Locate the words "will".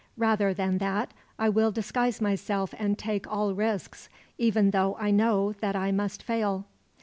1.49-1.71